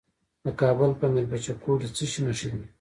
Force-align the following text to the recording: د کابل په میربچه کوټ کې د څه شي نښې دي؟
د 0.45 0.47
کابل 0.61 0.91
په 0.99 1.05
میربچه 1.13 1.53
کوټ 1.63 1.79
کې 1.81 1.87
د 1.89 1.93
څه 1.97 2.05
شي 2.11 2.19
نښې 2.25 2.49
دي؟ 2.53 2.63